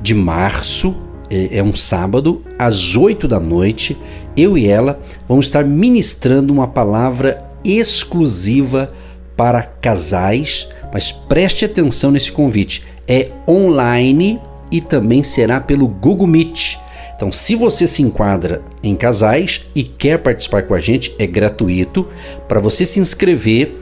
de 0.00 0.14
março, 0.14 0.94
é, 1.30 1.58
é 1.58 1.62
um 1.62 1.74
sábado, 1.74 2.42
às 2.58 2.96
8 2.96 3.26
da 3.26 3.40
noite, 3.40 3.96
eu 4.36 4.56
e 4.56 4.66
ela 4.66 5.00
vamos 5.26 5.46
estar 5.46 5.64
ministrando 5.64 6.52
uma 6.52 6.68
palavra 6.68 7.42
exclusiva 7.64 8.92
para 9.36 9.62
casais, 9.62 10.68
mas 10.92 11.12
preste 11.12 11.64
atenção 11.64 12.10
nesse 12.10 12.32
convite. 12.32 12.84
É 13.06 13.30
online 13.46 14.40
e 14.70 14.80
também 14.80 15.22
será 15.22 15.60
pelo 15.60 15.86
Google 15.86 16.26
Meet. 16.26 16.78
Então, 17.14 17.32
se 17.32 17.54
você 17.54 17.86
se 17.86 18.02
enquadra 18.02 18.62
em 18.82 18.94
casais 18.94 19.66
e 19.74 19.82
quer 19.82 20.18
participar 20.18 20.62
com 20.62 20.74
a 20.74 20.80
gente, 20.80 21.14
é 21.18 21.26
gratuito. 21.26 22.06
Para 22.46 22.60
você 22.60 22.84
se 22.84 23.00
inscrever, 23.00 23.74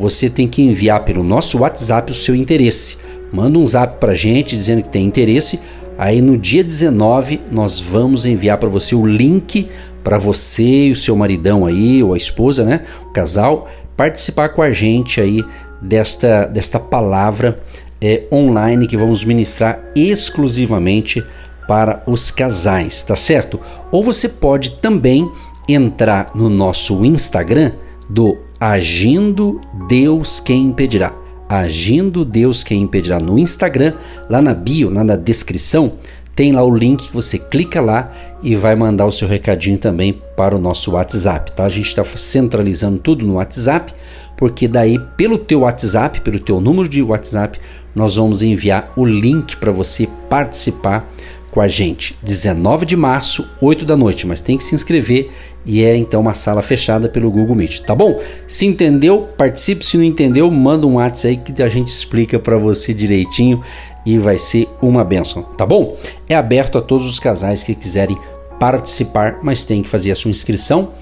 você 0.00 0.30
tem 0.30 0.48
que 0.48 0.62
enviar 0.62 1.04
pelo 1.04 1.22
nosso 1.22 1.58
WhatsApp 1.58 2.10
o 2.10 2.14
seu 2.14 2.34
interesse. 2.34 2.96
Manda 3.30 3.58
um 3.58 3.66
zap 3.66 4.00
para 4.00 4.14
gente 4.14 4.56
dizendo 4.56 4.82
que 4.82 4.88
tem 4.88 5.04
interesse. 5.04 5.60
Aí 5.98 6.22
no 6.22 6.38
dia 6.38 6.64
19 6.64 7.42
nós 7.52 7.78
vamos 7.78 8.24
enviar 8.24 8.56
para 8.56 8.70
você 8.70 8.94
o 8.94 9.06
link 9.06 9.68
para 10.02 10.16
você 10.16 10.86
e 10.86 10.92
o 10.92 10.96
seu 10.96 11.14
maridão 11.14 11.66
aí, 11.66 12.02
ou 12.02 12.14
a 12.14 12.16
esposa, 12.16 12.64
né? 12.64 12.86
O 13.02 13.12
casal, 13.12 13.68
participar 13.94 14.48
com 14.48 14.62
a 14.62 14.72
gente 14.72 15.20
aí 15.20 15.44
desta, 15.82 16.46
desta 16.46 16.80
palavra 16.80 17.60
é, 18.00 18.24
online 18.32 18.86
que 18.86 18.96
vamos 18.96 19.22
ministrar 19.22 19.78
exclusivamente 19.94 21.22
para 21.68 22.02
os 22.06 22.30
casais, 22.30 23.02
tá 23.02 23.14
certo? 23.14 23.60
Ou 23.92 24.02
você 24.02 24.30
pode 24.30 24.72
também 24.80 25.30
entrar 25.68 26.30
no 26.34 26.48
nosso 26.48 27.04
Instagram 27.04 27.72
do 28.08 28.38
Agindo 28.62 29.58
Deus 29.88 30.38
Quem 30.38 30.64
Impedirá. 30.64 31.14
Agindo 31.48 32.26
Deus 32.26 32.62
Quem 32.62 32.82
Impedirá 32.82 33.18
no 33.18 33.38
Instagram, 33.38 33.94
lá 34.28 34.42
na 34.42 34.52
bio, 34.52 34.90
lá 34.90 35.02
na 35.02 35.16
descrição, 35.16 35.94
tem 36.36 36.52
lá 36.52 36.62
o 36.62 36.76
link 36.76 37.08
que 37.08 37.14
você 37.14 37.38
clica 37.38 37.80
lá 37.80 38.12
e 38.42 38.54
vai 38.54 38.76
mandar 38.76 39.06
o 39.06 39.12
seu 39.12 39.26
recadinho 39.26 39.78
também 39.78 40.12
para 40.36 40.54
o 40.54 40.58
nosso 40.58 40.90
WhatsApp, 40.90 41.52
tá? 41.52 41.64
A 41.64 41.70
gente 41.70 41.88
está 41.88 42.04
centralizando 42.04 42.98
tudo 42.98 43.24
no 43.24 43.36
WhatsApp, 43.36 43.94
porque 44.36 44.68
daí 44.68 44.98
pelo 45.16 45.38
teu 45.38 45.60
WhatsApp, 45.60 46.20
pelo 46.20 46.38
teu 46.38 46.60
número 46.60 46.86
de 46.86 47.00
WhatsApp, 47.00 47.58
nós 47.94 48.16
vamos 48.16 48.42
enviar 48.42 48.92
o 48.94 49.06
link 49.06 49.56
para 49.56 49.72
você 49.72 50.06
participar 50.28 51.10
com 51.50 51.60
a 51.60 51.68
gente. 51.68 52.16
19 52.22 52.86
de 52.86 52.96
março, 52.96 53.48
8 53.60 53.84
da 53.84 53.96
noite, 53.96 54.26
mas 54.26 54.40
tem 54.40 54.56
que 54.56 54.64
se 54.64 54.74
inscrever 54.74 55.30
e 55.64 55.82
é 55.84 55.96
então 55.96 56.20
uma 56.20 56.34
sala 56.34 56.62
fechada 56.62 57.08
pelo 57.08 57.30
Google 57.30 57.54
Meet, 57.54 57.80
tá 57.80 57.94
bom? 57.94 58.20
Se 58.48 58.66
entendeu, 58.66 59.28
participe, 59.36 59.84
se 59.84 59.96
não 59.96 60.04
entendeu, 60.04 60.50
manda 60.50 60.86
um 60.86 60.94
WhatsApp 60.94 61.28
aí 61.28 61.36
que 61.36 61.62
a 61.62 61.68
gente 61.68 61.88
explica 61.88 62.38
para 62.38 62.56
você 62.56 62.94
direitinho 62.94 63.62
e 64.06 64.18
vai 64.18 64.38
ser 64.38 64.68
uma 64.80 65.04
benção, 65.04 65.42
tá 65.42 65.66
bom? 65.66 65.96
É 66.28 66.34
aberto 66.34 66.78
a 66.78 66.80
todos 66.80 67.06
os 67.06 67.20
casais 67.20 67.62
que 67.62 67.74
quiserem 67.74 68.18
participar, 68.58 69.38
mas 69.42 69.64
tem 69.64 69.82
que 69.82 69.88
fazer 69.88 70.12
a 70.12 70.16
sua 70.16 70.30
inscrição. 70.30 70.92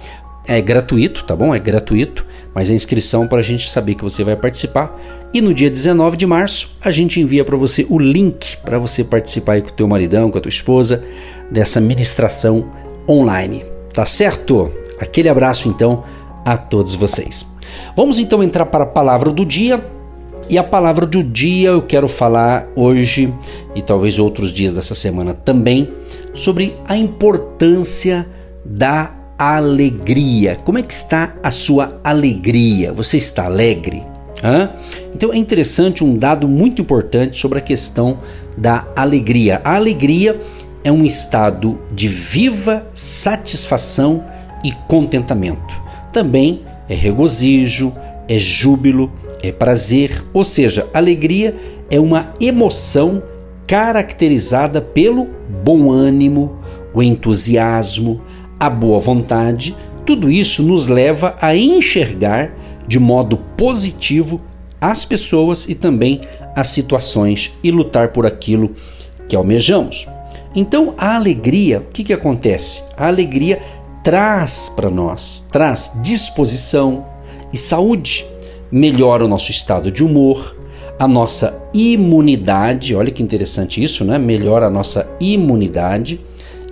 É 0.46 0.60
gratuito, 0.60 1.24
tá 1.24 1.36
bom? 1.36 1.54
É 1.54 1.58
gratuito, 1.58 2.26
mas 2.58 2.70
a 2.70 2.74
inscrição 2.74 3.28
para 3.28 3.38
a 3.38 3.42
gente 3.42 3.70
saber 3.70 3.94
que 3.94 4.02
você 4.02 4.24
vai 4.24 4.34
participar 4.34 4.92
e 5.32 5.40
no 5.40 5.54
dia 5.54 5.70
19 5.70 6.16
de 6.16 6.26
março, 6.26 6.76
a 6.80 6.90
gente 6.90 7.20
envia 7.20 7.44
para 7.44 7.56
você 7.56 7.86
o 7.88 8.00
link 8.00 8.56
para 8.64 8.80
você 8.80 9.04
participar 9.04 9.52
aí 9.52 9.62
com 9.62 9.68
o 9.68 9.72
teu 9.72 9.86
maridão, 9.86 10.28
com 10.28 10.38
a 10.38 10.40
tua 10.40 10.48
esposa, 10.48 11.04
dessa 11.48 11.80
ministração 11.80 12.68
online. 13.08 13.64
Tá 13.94 14.04
certo? 14.04 14.72
Aquele 14.98 15.28
abraço 15.28 15.68
então 15.68 16.02
a 16.44 16.56
todos 16.56 16.96
vocês. 16.96 17.48
Vamos 17.96 18.18
então 18.18 18.42
entrar 18.42 18.66
para 18.66 18.82
a 18.82 18.88
palavra 18.88 19.30
do 19.30 19.46
dia. 19.46 19.80
E 20.50 20.58
a 20.58 20.64
palavra 20.64 21.06
do 21.06 21.22
dia 21.22 21.68
eu 21.68 21.82
quero 21.82 22.08
falar 22.08 22.66
hoje 22.74 23.32
e 23.72 23.82
talvez 23.82 24.18
outros 24.18 24.50
dias 24.50 24.74
dessa 24.74 24.96
semana 24.96 25.32
também 25.32 25.88
sobre 26.34 26.74
a 26.88 26.96
importância 26.96 28.26
da 28.64 29.17
alegria. 29.38 30.56
Como 30.64 30.78
é 30.78 30.82
que 30.82 30.92
está 30.92 31.34
a 31.42 31.50
sua 31.50 32.00
alegria? 32.02 32.92
Você 32.92 33.16
está 33.16 33.44
alegre? 33.44 34.04
Hã? 34.42 34.70
Então 35.14 35.32
é 35.32 35.36
interessante 35.36 36.02
um 36.02 36.16
dado 36.16 36.48
muito 36.48 36.82
importante 36.82 37.36
sobre 37.36 37.58
a 37.58 37.62
questão 37.62 38.18
da 38.56 38.86
alegria. 38.96 39.60
A 39.64 39.76
alegria 39.76 40.40
é 40.82 40.90
um 40.90 41.04
estado 41.04 41.78
de 41.92 42.08
viva 42.08 42.86
satisfação 42.94 44.24
e 44.64 44.72
contentamento. 44.88 45.80
Também 46.12 46.62
é 46.88 46.94
regozijo, 46.94 47.92
é 48.26 48.38
júbilo, 48.38 49.12
é 49.42 49.52
prazer, 49.52 50.24
ou 50.32 50.44
seja, 50.44 50.88
alegria 50.92 51.56
é 51.90 52.00
uma 52.00 52.34
emoção 52.40 53.22
caracterizada 53.66 54.80
pelo 54.80 55.28
bom 55.62 55.90
ânimo, 55.90 56.58
o 56.94 57.02
entusiasmo, 57.02 58.20
a 58.58 58.68
boa 58.68 58.98
vontade. 58.98 59.74
Tudo 60.04 60.30
isso 60.30 60.62
nos 60.62 60.88
leva 60.88 61.36
a 61.40 61.56
enxergar 61.56 62.52
de 62.86 62.98
modo 62.98 63.36
positivo 63.56 64.40
as 64.80 65.04
pessoas 65.04 65.68
e 65.68 65.74
também 65.74 66.22
as 66.56 66.68
situações 66.68 67.56
e 67.62 67.70
lutar 67.70 68.08
por 68.08 68.26
aquilo 68.26 68.74
que 69.28 69.36
almejamos. 69.36 70.08
Então, 70.54 70.94
a 70.96 71.14
alegria, 71.14 71.80
o 71.80 71.92
que, 71.92 72.02
que 72.02 72.12
acontece? 72.12 72.82
A 72.96 73.06
alegria 73.06 73.60
traz 74.02 74.72
para 74.74 74.88
nós, 74.88 75.46
traz 75.52 75.92
disposição 76.02 77.04
e 77.52 77.58
saúde, 77.58 78.24
melhora 78.72 79.24
o 79.24 79.28
nosso 79.28 79.50
estado 79.50 79.90
de 79.90 80.02
humor, 80.02 80.56
a 80.98 81.06
nossa 81.06 81.68
imunidade, 81.72 82.94
olha 82.94 83.12
que 83.12 83.22
interessante 83.22 83.82
isso, 83.82 84.04
né? 84.04 84.18
Melhora 84.18 84.66
a 84.66 84.70
nossa 84.70 85.08
imunidade, 85.20 86.20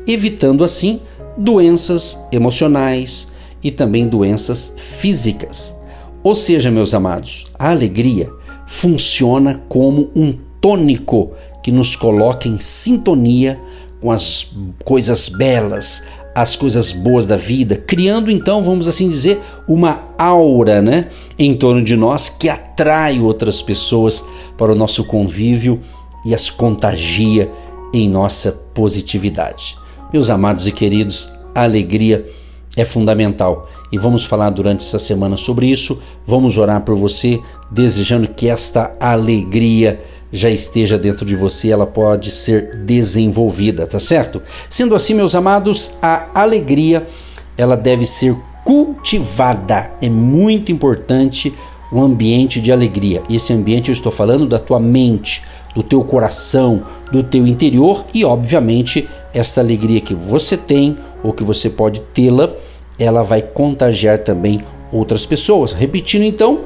evitando 0.07 0.65
assim 0.65 1.01
doenças 1.37 2.19
emocionais 2.33 3.33
e 3.63 3.71
também 3.71 4.09
doenças 4.09 4.75
físicas. 4.77 5.75
Ou 6.23 6.35
seja, 6.35 6.71
meus 6.71 6.95
amados, 6.95 7.47
a 7.59 7.71
alegria 7.71 8.31
funciona 8.67 9.63
como 9.69 10.11
um 10.15 10.35
tônico 10.61 11.33
que 11.63 11.71
nos 11.71 11.95
coloca 11.95 12.49
em 12.49 12.59
sintonia 12.59 13.61
com 14.01 14.11
as 14.11 14.53
coisas 14.85 15.29
belas, 15.29 16.05
as 16.35 16.55
coisas 16.55 16.93
boas 16.93 17.27
da 17.27 17.37
vida, 17.37 17.77
criando 17.77 18.31
então, 18.31 18.63
vamos 18.63 18.87
assim 18.87 19.09
dizer, 19.09 19.41
uma 19.67 20.11
aura, 20.19 20.83
né, 20.83 21.09
em 21.39 21.57
torno 21.57 21.83
de 21.83 21.97
nós 21.97 22.29
que 22.29 22.49
atrai 22.49 23.19
outras 23.21 23.63
pessoas 23.63 24.25
para 24.59 24.73
o 24.73 24.75
nosso 24.75 25.05
convívio 25.05 25.81
e 26.25 26.35
as 26.35 26.51
contagia 26.51 27.51
em 27.93 28.09
nossa 28.09 28.53
positividade. 28.75 29.79
Meus 30.13 30.31
amados 30.31 30.67
e 30.67 30.73
queridos, 30.73 31.33
a 31.53 31.65
alegria 31.65 32.25
é 32.77 32.85
fundamental 32.85 33.69
e 33.91 33.99
vamos 33.99 34.25
falar 34.25 34.51
durante 34.51 34.85
essa 34.85 35.01
semana 35.01 35.37
sobre 35.37 35.67
isso. 35.67 36.01
Vamos 36.25 36.57
orar 36.59 36.83
por 36.83 36.95
você, 36.95 37.41
desejando 37.71 38.29
que 38.29 38.49
esta 38.49 38.95
alegria 39.01 40.01
já 40.33 40.49
esteja 40.49 40.97
dentro 40.97 41.27
de 41.27 41.35
você, 41.35 41.71
ela 41.71 41.87
pode 41.87 42.31
ser 42.31 42.77
desenvolvida, 42.85 43.87
tá 43.87 43.99
certo? 43.99 44.41
Sendo 44.71 44.95
assim, 44.95 45.15
meus 45.15 45.35
amados, 45.35 45.93
a 46.01 46.29
alegria 46.35 47.07
ela 47.57 47.77
deve 47.77 48.07
ser 48.07 48.37
cultivada. 48.65 49.91
É 50.01 50.09
muito 50.09 50.71
importante 50.71 51.53
um 51.93 52.03
ambiente 52.03 52.61
de 52.61 52.71
alegria. 52.71 53.23
E 53.29 53.37
esse 53.37 53.53
ambiente 53.53 53.89
eu 53.89 53.93
estou 53.93 54.13
falando 54.13 54.47
da 54.47 54.59
tua 54.59 54.79
mente, 54.79 55.43
do 55.77 55.83
teu 55.83 56.03
coração, 56.03 56.83
do 57.13 57.23
teu 57.23 57.47
interior 57.47 58.07
e, 58.15 58.25
obviamente, 58.25 59.07
essa 59.35 59.61
alegria 59.61 60.01
que 60.01 60.15
você 60.15 60.57
tem 60.57 60.97
ou 61.23 61.35
que 61.35 61.45
você 61.45 61.69
pode 61.69 62.01
tê-la, 62.01 62.51
ela 62.99 63.23
vai 63.23 63.43
contagiar 63.43 64.21
também 64.21 64.63
outras 64.91 65.27
pessoas. 65.27 65.73
Repetindo 65.73 66.23
então, 66.23 66.61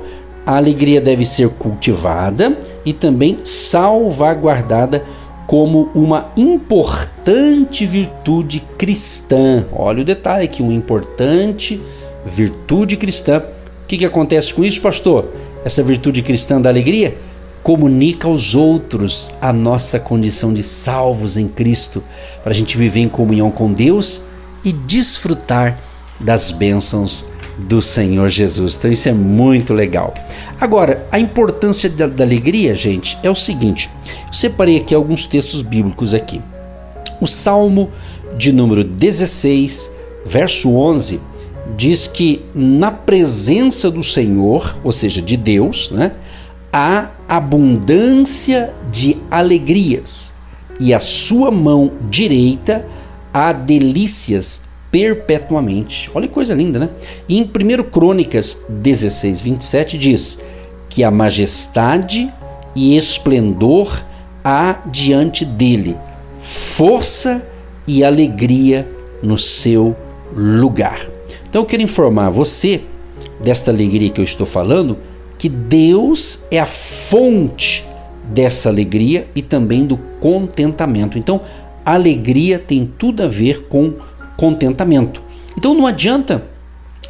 a 0.47 0.57
alegria 0.57 1.01
deve 1.01 1.27
ser 1.27 1.49
cultivada 1.49 2.57
e 2.85 2.93
também 2.93 3.39
salvaguardada 3.43 5.03
como 5.45 5.91
uma 5.93 6.31
importante 6.37 7.85
virtude 7.85 8.63
cristã. 8.79 9.67
Olha 9.73 10.03
o 10.03 10.05
detalhe 10.05 10.45
aqui, 10.45 10.63
uma 10.63 10.73
importante 10.73 11.83
virtude 12.25 12.97
cristã. 12.97 13.39
O 13.39 13.87
que, 13.89 13.99
que 13.99 14.07
acontece 14.07 14.55
com 14.55 14.63
isso, 14.63 14.81
pastor? 14.81 15.27
Essa 15.65 15.83
virtude 15.83 16.23
cristã 16.23 16.61
da 16.61 16.71
alegria 16.71 17.17
comunica 17.63 18.27
aos 18.27 18.55
outros 18.55 19.33
a 19.41 19.53
nossa 19.53 19.99
condição 19.99 20.53
de 20.53 20.63
salvos 20.63 21.37
em 21.37 21.47
Cristo, 21.47 22.03
para 22.43 22.53
a 22.53 22.55
gente 22.55 22.77
viver 22.77 23.01
em 23.01 23.09
comunhão 23.09 23.51
com 23.51 23.73
Deus 23.73 24.23
e 24.65 24.73
desfrutar 24.73 25.79
das 26.19 26.51
bênçãos 26.51 27.29
do 27.59 27.83
Senhor 27.83 28.29
Jesus. 28.29 28.77
Então 28.77 28.91
isso 28.91 29.09
é 29.09 29.13
muito 29.13 29.75
legal. 29.75 30.15
Agora, 30.61 31.07
a 31.11 31.19
importância 31.19 31.89
da, 31.89 32.07
da 32.07 32.25
alegria, 32.25 32.75
gente, 32.75 33.19
é 33.23 33.31
o 33.31 33.35
seguinte. 33.35 33.91
Eu 34.27 34.33
separei 34.33 34.79
aqui 34.79 34.95
alguns 34.95 35.27
textos 35.27 35.63
bíblicos 35.63 36.15
aqui. 36.15 36.41
O 37.21 37.27
Salmo 37.27 37.91
de 38.37 38.53
número 38.53 38.83
16, 38.83 39.91
verso 40.25 40.75
11, 40.75 41.21
diz 41.77 42.07
que 42.07 42.43
na 42.55 42.91
presença 42.91 43.91
do 43.91 44.03
Senhor, 44.03 44.79
ou 44.83 44.93
seja, 44.93 45.21
de 45.21 45.37
Deus, 45.37 45.91
né, 45.91 46.13
há 46.73 47.11
abundância 47.29 48.73
de 48.91 49.17
alegrias, 49.31 50.35
e 50.79 50.95
a 50.95 51.01
sua 51.01 51.51
mão 51.51 51.93
direita 52.09 52.87
há 53.33 53.53
delícias 53.53 54.63
perpetuamente. 54.91 56.11
Olha 56.15 56.27
que 56.27 56.35
coisa 56.35 56.55
linda, 56.55 56.79
né? 56.79 56.91
E 57.29 57.39
em 57.39 57.43
1 57.43 57.83
Crônicas 57.91 58.65
16, 58.69 59.41
27 59.41 59.99
diz 59.99 60.41
que 60.89 61.05
a 61.05 61.11
majestade 61.11 62.33
e 62.75 62.97
esplendor 62.97 64.03
há 64.45 64.79
diante 64.87 65.45
dele, 65.45 65.97
força 66.41 67.47
e 67.87 68.03
alegria 68.03 68.89
no 69.23 69.37
seu 69.37 69.97
lugar. 70.35 71.07
Então 71.49 71.63
eu 71.63 71.67
quero 71.67 71.83
informar 71.83 72.31
você 72.31 72.81
desta 73.41 73.71
alegria 73.71 74.11
que 74.11 74.21
eu 74.21 74.25
estou 74.25 74.47
falando, 74.47 74.97
que 75.41 75.49
Deus 75.49 76.45
é 76.51 76.61
a 76.61 76.67
fonte 76.67 77.89
dessa 78.25 78.69
alegria 78.69 79.27
e 79.35 79.41
também 79.41 79.87
do 79.87 79.97
contentamento. 80.21 81.17
Então, 81.17 81.41
alegria 81.83 82.59
tem 82.59 82.85
tudo 82.85 83.23
a 83.23 83.27
ver 83.27 83.63
com 83.67 83.95
contentamento. 84.37 85.23
Então 85.57 85.75
não 85.75 85.87
adianta 85.87 86.45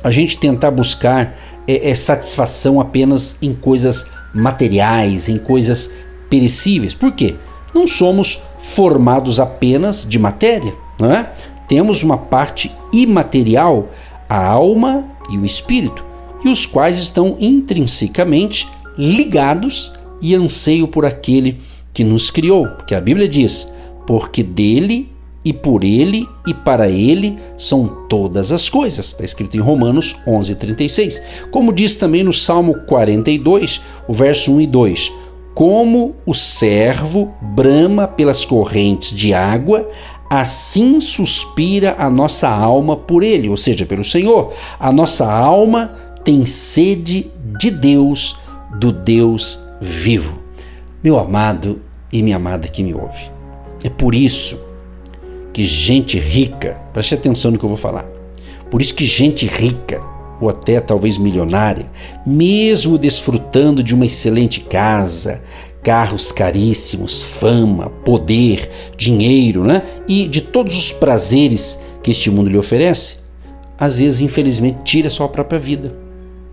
a 0.02 0.12
gente 0.12 0.38
tentar 0.38 0.70
buscar 0.70 1.36
é, 1.66 1.90
é, 1.90 1.94
satisfação 1.96 2.80
apenas 2.80 3.36
em 3.42 3.52
coisas 3.52 4.08
materiais, 4.32 5.28
em 5.28 5.36
coisas 5.36 5.92
perecíveis. 6.30 6.94
Por 6.94 7.10
quê? 7.10 7.34
Não 7.74 7.84
somos 7.84 8.44
formados 8.60 9.40
apenas 9.40 10.08
de 10.08 10.20
matéria, 10.20 10.72
não 11.00 11.10
é? 11.12 11.32
Temos 11.66 12.04
uma 12.04 12.16
parte 12.16 12.70
imaterial, 12.92 13.88
a 14.28 14.46
alma 14.46 15.04
e 15.28 15.36
o 15.36 15.44
espírito, 15.44 16.04
e 16.44 16.48
os 16.48 16.66
quais 16.66 16.98
estão 16.98 17.36
intrinsecamente 17.40 18.68
ligados 18.96 19.92
e 20.20 20.34
anseiam 20.34 20.86
por 20.86 21.06
aquele 21.06 21.58
que 21.92 22.04
nos 22.04 22.30
criou, 22.30 22.66
porque 22.68 22.94
a 22.94 23.00
Bíblia 23.00 23.28
diz: 23.28 23.72
porque 24.06 24.42
dele 24.42 25.10
e 25.44 25.52
por 25.52 25.84
ele 25.84 26.28
e 26.46 26.52
para 26.52 26.88
ele 26.88 27.38
são 27.56 28.06
todas 28.08 28.52
as 28.52 28.68
coisas. 28.68 29.06
Está 29.06 29.24
escrito 29.24 29.56
em 29.56 29.60
Romanos 29.60 30.16
11:36. 30.26 31.22
Como 31.50 31.72
diz 31.72 31.96
também 31.96 32.22
no 32.22 32.32
Salmo 32.32 32.74
42, 32.86 33.82
o 34.06 34.12
verso 34.12 34.52
1 34.52 34.60
e 34.62 34.66
2: 34.66 35.12
Como 35.54 36.14
o 36.26 36.34
servo 36.34 37.32
brama 37.40 38.06
pelas 38.06 38.44
correntes 38.44 39.16
de 39.16 39.32
água, 39.32 39.88
assim 40.28 41.00
suspira 41.00 41.96
a 41.98 42.10
nossa 42.10 42.48
alma 42.48 42.96
por 42.96 43.22
ele, 43.22 43.48
ou 43.48 43.56
seja, 43.56 43.86
pelo 43.86 44.04
Senhor. 44.04 44.52
A 44.78 44.92
nossa 44.92 45.30
alma 45.30 45.96
tem 46.30 46.46
sede 46.46 47.28
de 47.58 47.72
Deus, 47.72 48.36
do 48.78 48.92
Deus 48.92 49.58
vivo. 49.80 50.38
Meu 51.02 51.18
amado 51.18 51.80
e 52.12 52.22
minha 52.22 52.36
amada 52.36 52.68
que 52.68 52.84
me 52.84 52.94
ouve. 52.94 53.28
É 53.82 53.88
por 53.88 54.14
isso 54.14 54.60
que 55.52 55.64
gente 55.64 56.20
rica, 56.20 56.80
preste 56.92 57.14
atenção 57.14 57.50
no 57.50 57.58
que 57.58 57.64
eu 57.64 57.68
vou 57.68 57.76
falar. 57.76 58.06
Por 58.70 58.80
isso 58.80 58.94
que 58.94 59.04
gente 59.04 59.44
rica, 59.44 60.00
ou 60.40 60.48
até 60.48 60.80
talvez 60.80 61.18
milionária, 61.18 61.90
mesmo 62.24 62.96
desfrutando 62.96 63.82
de 63.82 63.92
uma 63.92 64.06
excelente 64.06 64.60
casa, 64.60 65.42
carros 65.82 66.30
caríssimos, 66.30 67.24
fama, 67.24 67.90
poder, 68.04 68.70
dinheiro, 68.96 69.64
né? 69.64 69.82
E 70.06 70.28
de 70.28 70.42
todos 70.42 70.78
os 70.78 70.92
prazeres 70.92 71.80
que 72.04 72.12
este 72.12 72.30
mundo 72.30 72.48
lhe 72.48 72.56
oferece, 72.56 73.16
às 73.76 73.98
vezes, 73.98 74.20
infelizmente, 74.20 74.78
tira 74.84 75.08
a 75.08 75.10
sua 75.10 75.28
própria 75.28 75.58
vida. 75.58 75.99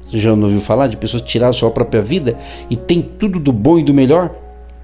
Você 0.08 0.20
já 0.20 0.34
não 0.36 0.44
ouviu 0.44 0.62
falar 0.62 0.88
de 0.88 0.96
pessoas 0.96 1.22
tirar 1.22 1.50
a 1.50 1.54
sua 1.54 1.70
própria 1.70 2.02
vida 2.02 2.38
e 2.70 2.78
tem 2.78 3.02
tudo 3.02 3.40
do 3.40 3.52
bom 3.52 3.78
e 3.78 3.84
do 3.84 3.94
melhor? 3.94 4.34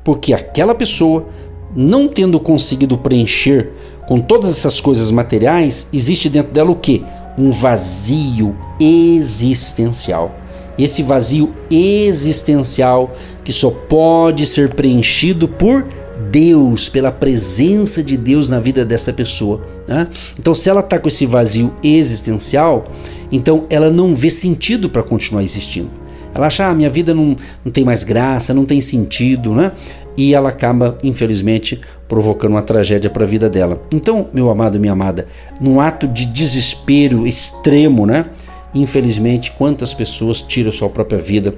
Porque 0.03 0.33
aquela 0.33 0.75
pessoa, 0.75 1.25
não 1.73 2.09
tendo 2.09 2.39
conseguido 2.41 2.98
preencher 2.98 3.71
com 4.05 4.19
todas 4.19 4.50
essas 4.50 4.81
coisas 4.81 5.12
materiais, 5.12 5.88
existe 5.93 6.29
dentro 6.29 6.51
dela 6.51 6.71
o 6.71 6.75
que? 6.75 7.05
Um 7.38 7.51
vazio 7.51 8.53
existencial. 8.79 10.36
Esse 10.77 11.01
vazio 11.03 11.53
existencial 11.71 13.15
que 13.45 13.53
só 13.53 13.71
pode 13.71 14.45
ser 14.45 14.74
preenchido 14.74 15.48
por 15.48 15.88
Deus, 16.29 16.89
pela 16.89 17.12
presença 17.12 18.03
de 18.03 18.17
Deus 18.17 18.50
na 18.50 18.59
vida 18.59 18.83
dessa 18.83 19.13
pessoa. 19.13 19.62
Né? 19.87 20.07
Então, 20.39 20.53
se 20.53 20.69
ela 20.69 20.79
está 20.79 20.97
com 20.97 21.07
esse 21.07 21.25
vazio 21.25 21.73
existencial, 21.83 22.83
então 23.31 23.65
ela 23.69 23.89
não 23.89 24.15
vê 24.15 24.29
sentido 24.29 24.89
para 24.89 25.03
continuar 25.03 25.43
existindo. 25.43 25.89
Ela 26.33 26.47
acha, 26.47 26.67
ah, 26.67 26.73
minha 26.73 26.89
vida 26.89 27.13
não, 27.13 27.35
não 27.63 27.71
tem 27.71 27.83
mais 27.83 28.03
graça, 28.03 28.53
não 28.53 28.65
tem 28.65 28.81
sentido, 28.81 29.53
né? 29.53 29.71
E 30.17 30.33
ela 30.33 30.49
acaba, 30.49 30.97
infelizmente, 31.03 31.79
provocando 32.07 32.51
uma 32.51 32.61
tragédia 32.61 33.09
para 33.09 33.23
a 33.23 33.27
vida 33.27 33.49
dela. 33.49 33.81
Então, 33.93 34.29
meu 34.33 34.49
amado, 34.49 34.79
minha 34.79 34.93
amada, 34.93 35.27
num 35.61 35.79
ato 35.79 36.07
de 36.07 36.25
desespero 36.25 37.27
extremo, 37.27 38.05
né? 38.05 38.27
Infelizmente, 38.73 39.51
quantas 39.51 39.93
pessoas 39.93 40.41
tiram 40.41 40.71
sua 40.71 40.89
própria 40.89 41.19
vida 41.19 41.53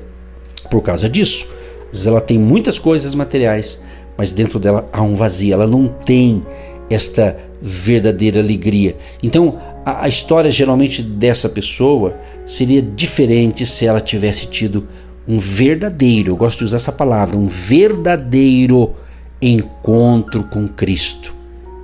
por 0.70 0.82
causa 0.82 1.10
disso? 1.10 1.50
Às 1.86 1.92
vezes 1.92 2.08
ela 2.08 2.22
tem 2.22 2.38
muitas 2.38 2.78
coisas 2.78 3.16
materiais, 3.16 3.82
mas 4.18 4.34
dentro 4.34 4.60
dela 4.60 4.90
há 4.92 5.02
um 5.02 5.16
vazio, 5.16 5.54
ela 5.54 5.68
não 5.68 5.88
tem 5.88 6.42
esta 6.90 7.38
verdadeira 7.62 8.40
alegria. 8.40 8.96
Então, 9.22 9.60
a, 9.86 10.06
a 10.06 10.08
história 10.08 10.52
geralmente 10.52 11.02
dessa 11.02 11.50
pessoa 11.50 12.16
seria 12.46 12.82
diferente 12.82 13.66
se 13.66 13.86
ela 13.86 14.00
tivesse 14.00 14.48
tido 14.48 14.88
um 15.28 15.40
verdadeiro, 15.40 16.32
eu 16.32 16.36
gosto 16.36 16.60
de 16.60 16.66
usar 16.66 16.78
essa 16.78 16.92
palavra, 16.92 17.38
um 17.38 17.48
verdadeiro 17.48 18.94
encontro 19.42 20.44
com 20.44 20.68
Cristo. 20.68 21.34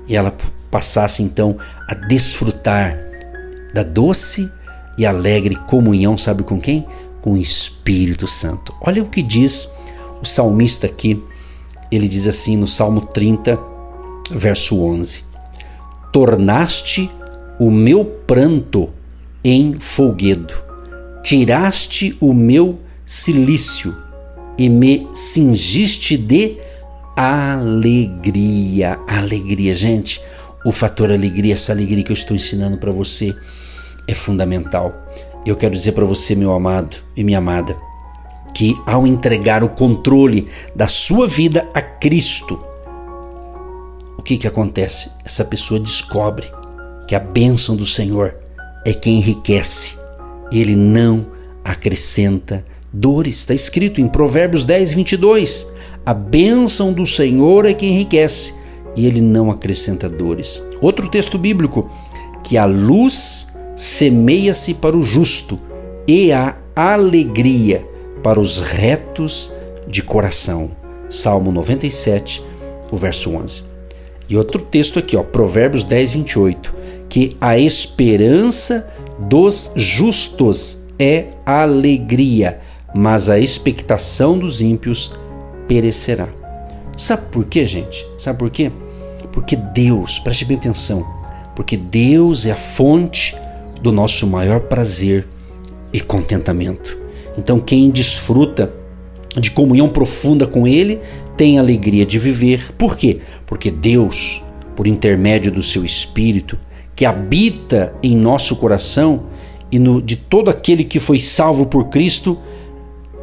E 0.07 0.15
ela 0.15 0.35
passasse 0.69 1.23
então 1.23 1.57
a 1.87 1.93
desfrutar 1.93 2.97
da 3.73 3.83
doce 3.83 4.49
e 4.97 5.05
alegre 5.05 5.55
comunhão, 5.55 6.17
sabe 6.17 6.43
com 6.43 6.59
quem? 6.59 6.85
Com 7.21 7.33
o 7.33 7.37
Espírito 7.37 8.27
Santo. 8.27 8.73
Olha 8.81 9.01
o 9.01 9.09
que 9.09 9.21
diz 9.21 9.69
o 10.21 10.25
salmista 10.25 10.85
aqui. 10.85 11.21
Ele 11.91 12.07
diz 12.07 12.27
assim 12.27 12.55
no 12.55 12.67
Salmo 12.67 13.01
30, 13.01 13.59
verso 14.29 14.83
11: 14.83 15.23
Tornaste 16.11 17.09
o 17.59 17.71
meu 17.71 18.05
pranto 18.05 18.89
em 19.43 19.79
folguedo, 19.79 20.53
tiraste 21.23 22.15
o 22.19 22.33
meu 22.33 22.79
cilício 23.05 23.95
e 24.57 24.69
me 24.69 25.07
cingiste 25.15 26.17
de 26.17 26.57
alegria. 27.15 28.99
Alegria, 29.07 29.73
gente. 29.73 30.21
O 30.63 30.71
fator 30.71 31.11
alegria, 31.11 31.53
essa 31.53 31.71
alegria 31.71 32.03
que 32.03 32.11
eu 32.11 32.15
estou 32.15 32.35
ensinando 32.35 32.77
para 32.77 32.91
você 32.91 33.35
é 34.07 34.13
fundamental. 34.13 34.93
Eu 35.45 35.55
quero 35.55 35.73
dizer 35.73 35.93
para 35.93 36.05
você, 36.05 36.35
meu 36.35 36.53
amado 36.53 36.97
e 37.15 37.23
minha 37.23 37.39
amada, 37.39 37.75
que 38.53 38.79
ao 38.85 39.07
entregar 39.07 39.63
o 39.63 39.69
controle 39.69 40.47
da 40.75 40.87
sua 40.87 41.27
vida 41.27 41.67
a 41.73 41.81
Cristo, 41.81 42.59
que 44.31 44.37
que 44.37 44.47
acontece? 44.47 45.11
Essa 45.25 45.43
pessoa 45.43 45.77
descobre 45.77 46.47
que 47.05 47.15
a 47.15 47.19
bênção 47.19 47.75
do 47.75 47.85
Senhor 47.85 48.35
é 48.85 48.93
quem 48.93 49.17
enriquece. 49.17 49.97
Ele 50.51 50.73
não 50.73 51.25
acrescenta 51.65 52.63
dores. 52.93 53.39
Está 53.39 53.53
escrito 53.53 53.99
em 53.99 54.07
Provérbios 54.07 54.65
10, 54.65 54.93
22. 54.93 55.67
A 56.05 56.13
bênção 56.13 56.93
do 56.93 57.05
Senhor 57.05 57.65
é 57.65 57.73
quem 57.73 57.89
enriquece 57.89 58.53
e 58.95 59.05
ele 59.05 59.19
não 59.19 59.51
acrescenta 59.51 60.07
dores. 60.07 60.63
Outro 60.81 61.09
texto 61.09 61.37
bíblico, 61.37 61.89
que 62.41 62.57
a 62.57 62.63
luz 62.63 63.49
semeia-se 63.75 64.73
para 64.75 64.95
o 64.95 65.03
justo 65.03 65.59
e 66.07 66.31
a 66.31 66.55
alegria 66.73 67.85
para 68.23 68.39
os 68.39 68.59
retos 68.59 69.51
de 69.87 70.01
coração. 70.01 70.71
Salmo 71.09 71.51
97, 71.51 72.41
o 72.89 72.95
verso 72.95 73.35
11. 73.35 73.70
E 74.31 74.37
outro 74.37 74.61
texto 74.61 74.97
aqui, 74.97 75.17
ó, 75.17 75.23
Provérbios 75.23 75.83
10, 75.83 76.11
28, 76.11 76.73
que 77.09 77.35
a 77.41 77.59
esperança 77.59 78.89
dos 79.19 79.73
justos 79.75 80.85
é 80.97 81.31
alegria, 81.45 82.61
mas 82.95 83.29
a 83.29 83.37
expectação 83.37 84.39
dos 84.39 84.61
ímpios 84.61 85.13
perecerá. 85.67 86.29
Sabe 86.95 87.23
por 87.29 87.43
quê, 87.43 87.65
gente? 87.65 88.07
Sabe 88.17 88.39
por 88.39 88.49
quê? 88.49 88.71
Porque 89.33 89.57
Deus, 89.57 90.17
preste 90.19 90.45
bem 90.45 90.55
atenção, 90.55 91.05
porque 91.53 91.75
Deus 91.75 92.45
é 92.45 92.51
a 92.51 92.55
fonte 92.55 93.35
do 93.81 93.91
nosso 93.91 94.25
maior 94.25 94.61
prazer 94.61 95.27
e 95.91 95.99
contentamento. 95.99 96.97
Então, 97.37 97.59
quem 97.59 97.89
desfruta 97.89 98.71
de 99.39 99.51
comunhão 99.51 99.87
profunda 99.87 100.45
com 100.45 100.67
Ele 100.67 100.99
tem 101.37 101.57
alegria 101.57 102.05
de 102.05 102.19
viver. 102.19 102.73
Por 102.77 102.97
quê? 102.97 103.19
Porque 103.45 103.71
Deus, 103.71 104.43
por 104.75 104.87
intermédio 104.87 105.51
do 105.51 105.63
seu 105.63 105.85
Espírito, 105.85 106.57
que 106.95 107.05
habita 107.05 107.93
em 108.03 108.15
nosso 108.15 108.55
coração 108.55 109.23
e 109.71 109.79
no, 109.79 110.01
de 110.01 110.15
todo 110.17 110.49
aquele 110.49 110.83
que 110.83 110.99
foi 110.99 111.19
salvo 111.19 111.65
por 111.65 111.85
Cristo 111.85 112.37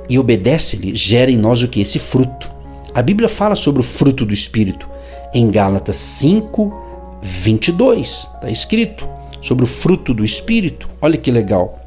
e 0.09 0.19
obedece-lhe, 0.19 0.97
gera 0.97 1.31
em 1.31 1.37
nós 1.37 1.63
o 1.63 1.69
que? 1.69 1.81
Esse 1.81 1.99
fruto. 1.99 2.51
A 2.95 3.03
Bíblia 3.03 3.29
fala 3.29 3.55
sobre 3.55 3.81
o 3.81 3.85
fruto 3.85 4.25
do 4.25 4.33
Espírito 4.33 4.89
em 5.35 5.51
Gálatas 5.51 5.97
5, 5.97 6.75
22. 7.23 8.09
Está 8.35 8.51
escrito 8.51 9.07
sobre 9.41 9.65
o 9.65 9.67
fruto 9.67 10.15
do 10.15 10.25
Espírito. 10.25 10.89
Olha 11.01 11.19
que 11.19 11.31
legal. 11.31 11.79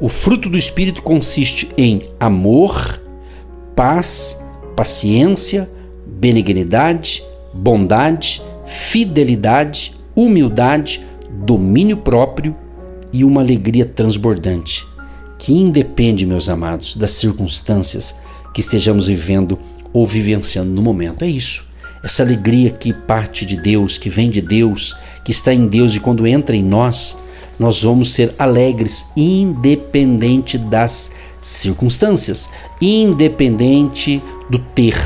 O 0.00 0.08
fruto 0.08 0.48
do 0.48 0.58
Espírito 0.58 1.02
consiste 1.02 1.70
em 1.76 2.02
amor, 2.20 3.00
paz, 3.74 4.42
paciência, 4.76 5.70
benignidade, 6.06 7.22
bondade, 7.52 8.42
fidelidade, 8.66 9.94
humildade, 10.14 11.04
domínio 11.30 11.96
próprio 11.96 12.54
e 13.12 13.24
uma 13.24 13.40
alegria 13.40 13.84
transbordante, 13.84 14.86
que 15.38 15.52
independe, 15.52 16.24
meus 16.26 16.48
amados, 16.48 16.96
das 16.96 17.12
circunstâncias 17.12 18.16
que 18.54 18.60
estejamos 18.60 19.06
vivendo 19.06 19.58
ou 19.92 20.06
vivenciando 20.06 20.70
no 20.70 20.82
momento. 20.82 21.24
É 21.24 21.28
isso. 21.28 21.70
Essa 22.02 22.22
alegria 22.22 22.70
que 22.70 22.92
parte 22.92 23.46
de 23.46 23.56
Deus, 23.56 23.96
que 23.98 24.08
vem 24.10 24.28
de 24.28 24.40
Deus, 24.40 24.96
que 25.24 25.30
está 25.30 25.52
em 25.54 25.66
Deus 25.66 25.94
e 25.94 26.00
quando 26.00 26.26
entra 26.26 26.56
em 26.56 26.62
nós, 26.62 27.16
nós 27.58 27.82
vamos 27.82 28.12
ser 28.12 28.34
alegres, 28.38 29.06
independente 29.16 30.58
das 30.58 31.10
circunstâncias, 31.42 32.48
independente 32.82 34.20
do 34.50 34.58
ter, 34.58 34.98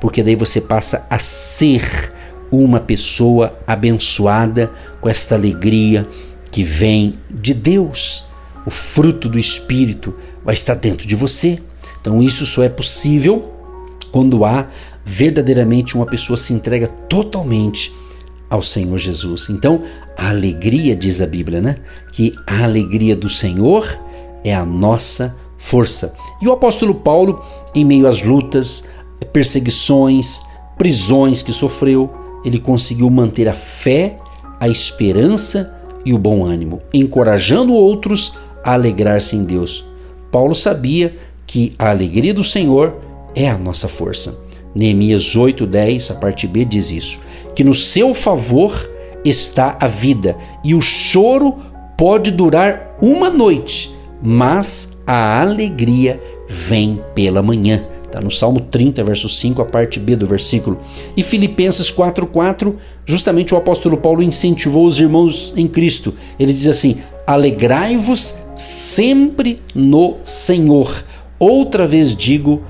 porque 0.00 0.22
daí 0.22 0.34
você 0.34 0.58
passa 0.58 1.06
a 1.10 1.18
ser 1.18 2.10
uma 2.50 2.80
pessoa 2.80 3.58
abençoada 3.66 4.70
com 5.00 5.08
esta 5.08 5.34
alegria 5.34 6.08
que 6.50 6.64
vem 6.64 7.18
de 7.30 7.52
Deus. 7.52 8.24
O 8.66 8.70
fruto 8.70 9.28
do 9.28 9.38
Espírito 9.38 10.14
vai 10.44 10.54
estar 10.54 10.74
dentro 10.74 11.06
de 11.06 11.14
você. 11.14 11.60
Então, 12.00 12.22
isso 12.22 12.46
só 12.46 12.62
é 12.62 12.68
possível 12.68 13.52
quando 14.10 14.44
há 14.44 14.68
verdadeiramente 15.04 15.96
uma 15.96 16.06
pessoa 16.06 16.36
se 16.36 16.52
entrega 16.52 16.88
totalmente 16.88 17.92
ao 18.48 18.62
Senhor 18.62 18.98
Jesus. 18.98 19.48
Então, 19.50 19.84
a 20.16 20.30
alegria, 20.30 20.96
diz 20.96 21.20
a 21.20 21.26
Bíblia, 21.26 21.60
né? 21.60 21.76
Que 22.12 22.34
a 22.46 22.64
alegria 22.64 23.14
do 23.14 23.28
Senhor 23.28 23.86
é 24.42 24.54
a 24.54 24.64
nossa 24.64 25.36
força. 25.60 26.14
E 26.40 26.48
o 26.48 26.52
apóstolo 26.52 26.94
Paulo, 26.94 27.44
em 27.74 27.84
meio 27.84 28.08
às 28.08 28.22
lutas, 28.22 28.86
perseguições, 29.32 30.40
prisões 30.76 31.42
que 31.42 31.52
sofreu, 31.52 32.10
ele 32.44 32.58
conseguiu 32.58 33.08
manter 33.10 33.46
a 33.46 33.52
fé, 33.52 34.18
a 34.58 34.66
esperança 34.66 35.78
e 36.04 36.14
o 36.14 36.18
bom 36.18 36.44
ânimo, 36.44 36.80
encorajando 36.92 37.74
outros 37.74 38.36
a 38.64 38.72
alegrar-se 38.72 39.36
em 39.36 39.44
Deus. 39.44 39.84
Paulo 40.32 40.54
sabia 40.54 41.16
que 41.46 41.74
a 41.78 41.90
alegria 41.90 42.32
do 42.32 42.42
Senhor 42.42 42.94
é 43.34 43.48
a 43.48 43.58
nossa 43.58 43.86
força. 43.86 44.42
Neemias 44.74 45.36
8:10, 45.36 46.10
a 46.10 46.14
parte 46.14 46.46
B 46.46 46.64
diz 46.64 46.90
isso, 46.90 47.20
que 47.54 47.62
no 47.62 47.74
seu 47.74 48.14
favor 48.14 48.72
está 49.22 49.76
a 49.78 49.86
vida, 49.86 50.38
e 50.64 50.74
o 50.74 50.80
choro 50.80 51.58
pode 51.98 52.30
durar 52.30 52.96
uma 53.02 53.28
noite, 53.28 53.94
mas 54.22 54.96
a 55.12 55.40
alegria 55.40 56.22
vem 56.48 57.02
pela 57.16 57.42
manhã. 57.42 57.84
Está 58.06 58.20
no 58.20 58.30
Salmo 58.30 58.60
30, 58.60 59.02
verso 59.02 59.28
5, 59.28 59.60
a 59.60 59.64
parte 59.64 59.98
B 59.98 60.14
do 60.14 60.24
versículo. 60.24 60.78
E 61.16 61.22
Filipenses 61.24 61.90
4,4, 61.90 62.76
justamente 63.04 63.52
o 63.52 63.56
apóstolo 63.56 63.96
Paulo 63.96 64.22
incentivou 64.22 64.86
os 64.86 65.00
irmãos 65.00 65.52
em 65.56 65.66
Cristo. 65.66 66.14
Ele 66.38 66.52
diz 66.52 66.68
assim: 66.68 67.00
Alegrai-vos 67.26 68.36
sempre 68.54 69.58
no 69.74 70.18
Senhor. 70.22 71.04
Outra 71.40 71.88
vez 71.88 72.16
digo, 72.16 72.62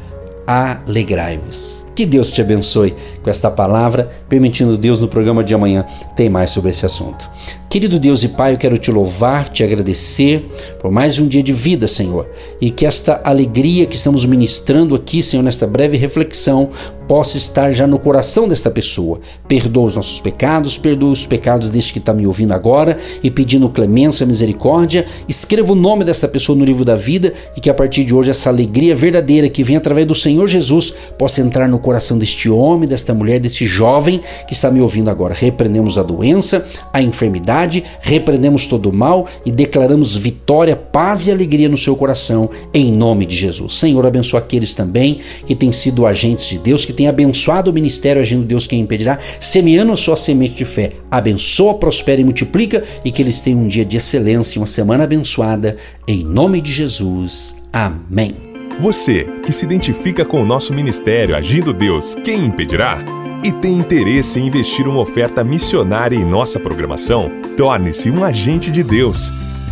alegrai-vos. 0.47 1.80
Que 1.95 2.07
Deus 2.07 2.33
te 2.33 2.41
abençoe 2.41 2.95
com 3.23 3.29
esta 3.29 3.51
palavra, 3.51 4.11
permitindo 4.29 4.79
Deus 4.79 5.01
no 5.01 5.09
programa 5.09 5.45
de 5.45 5.55
amanhã 5.55 5.85
tem 6.17 6.29
mais 6.29 6.51
sobre 6.51 6.71
esse 6.71 6.87
assunto. 6.87 7.31
Querido 7.69 7.99
Deus 7.99 8.23
e 8.25 8.29
Pai, 8.29 8.55
eu 8.55 8.59
quero 8.59 8.79
te 8.79 8.91
louvar, 8.91 9.49
te 9.49 9.63
agradecer 9.63 10.49
por 10.81 10.91
mais 10.91 11.19
um 11.19 11.29
dia 11.29 11.43
de 11.43 11.53
vida, 11.53 11.87
Senhor, 11.87 12.27
e 12.61 12.71
que 12.71 12.85
esta 12.85 13.21
alegria 13.23 13.87
que 13.87 13.97
estamos 13.97 14.25
ministrando 14.25 14.95
aqui, 14.95 15.23
Senhor, 15.23 15.43
nesta 15.43 15.67
breve 15.67 15.97
reflexão, 15.97 16.71
possa 17.11 17.37
estar 17.37 17.73
já 17.73 17.89
no 17.89 17.99
coração 17.99 18.47
desta 18.47 18.71
pessoa. 18.71 19.19
Perdoa 19.49 19.87
os 19.87 19.97
nossos 19.97 20.21
pecados, 20.21 20.79
perdoa 20.79 21.11
os 21.11 21.27
pecados 21.27 21.69
deste 21.69 21.93
que 21.93 21.99
está 21.99 22.15
me 22.15 22.25
ouvindo 22.25 22.53
agora 22.53 22.99
e 23.21 23.29
pedindo 23.29 23.69
clemência, 23.69 24.25
misericórdia. 24.25 25.05
Escreva 25.29 25.73
o 25.73 25.75
nome 25.75 26.05
dessa 26.05 26.29
pessoa 26.29 26.57
no 26.57 26.65
livro 26.65 26.85
da 26.85 26.95
vida 26.95 27.35
e 27.57 27.61
que 27.61 27.69
a 27.69 27.75
partir 27.75 28.05
de 28.05 28.15
hoje 28.15 28.31
essa 28.31 28.49
alegria 28.49 28.95
verdadeira 28.95 29.49
que 29.49 29.65
vem 29.65 29.75
através 29.75 30.07
do 30.07 30.15
Senhor 30.15 30.47
Jesus 30.47 30.95
possa 31.19 31.41
entrar 31.41 31.67
no 31.67 31.81
coração 31.81 32.17
deste 32.17 32.49
homem, 32.49 32.89
desta 32.89 33.13
mulher, 33.13 33.41
deste 33.41 33.67
jovem 33.67 34.21
que 34.47 34.53
está 34.53 34.71
me 34.71 34.81
ouvindo 34.81 35.11
agora. 35.11 35.35
Repreendemos 35.35 35.99
a 35.99 36.05
doença, 36.05 36.65
a 36.93 37.03
enfermidade 37.03 37.83
repreendemos 38.01 38.69
todo 38.69 38.89
o 38.89 38.93
mal 38.93 39.27
e 39.45 39.51
declaramos 39.51 40.15
vitória, 40.15 40.77
paz 40.77 41.27
e 41.27 41.33
alegria 41.33 41.69
no 41.69 41.77
seu 41.77 41.97
coração, 41.97 42.49
em 42.73 42.93
nome 42.93 43.27
de 43.27 43.35
Jesus. 43.35 43.79
Senhor, 43.79 44.07
abençoa 44.07 44.39
aqueles 44.39 44.77
também 44.77 45.19
que 45.45 45.57
têm 45.57 45.73
sido 45.73 46.07
agentes 46.07 46.47
de 46.47 46.57
Deus, 46.57 46.85
que 46.85 47.00
têm 47.01 47.09
abençoado 47.09 47.71
o 47.71 47.75
ministério 47.75 48.21
agindo 48.21 48.45
Deus 48.45 48.67
quem 48.67 48.81
impedirá, 48.81 49.19
semeando 49.39 49.91
a 49.91 49.97
sua 49.97 50.17
semente 50.17 50.55
de 50.55 50.67
fé. 50.67 50.93
Abençoa, 51.11 51.79
prospera 51.79 52.21
e 52.21 52.25
multiplica 52.25 52.85
e 53.03 53.11
que 53.11 53.23
eles 53.23 53.41
tenham 53.41 53.61
um 53.61 53.69
dia 53.69 53.87
de 53.87 53.97
excelência, 53.97 54.61
uma 54.61 54.67
semana 54.67 55.05
abençoada, 55.05 55.79
em 56.07 56.23
nome 56.23 56.61
de 56.61 56.71
Jesus. 56.71 57.57
Amém. 57.73 58.33
Você 58.81 59.27
que 59.43 59.51
se 59.51 59.65
identifica 59.65 60.27
com 60.27 60.43
o 60.43 60.47
nosso 60.47 60.75
ministério 60.75 61.35
Agindo 61.35 61.73
Deus, 61.73 62.15
quem 62.17 62.45
impedirá? 62.45 63.03
e 63.43 63.51
tem 63.51 63.79
interesse 63.79 64.39
em 64.39 64.47
investir 64.47 64.87
uma 64.87 65.01
oferta 65.01 65.43
missionária 65.43 66.15
em 66.15 66.27
nossa 66.27 66.61
programação, 66.61 67.31
torne-se 67.57 68.11
um 68.11 68.23
agente 68.23 68.71
de 68.71 68.83
Deus 68.83 69.33